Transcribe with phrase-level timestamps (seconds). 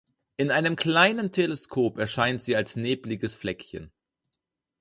[0.35, 3.91] In einem kleinen Teleskop erscheint sie als nebliges Fleckchen.